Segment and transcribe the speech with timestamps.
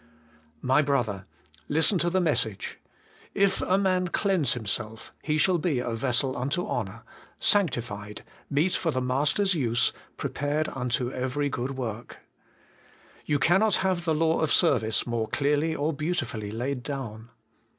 [0.63, 1.25] My brother!
[1.69, 2.79] listen to the message.'
[3.45, 7.03] If a man cleanse himself, he shall be a vessel unto honour,
[7.39, 12.17] sanctified, meet for the Master's use, prepared unto every good work/
[13.27, 17.29] You cannot have the law of service more clearly or beautifully laid down.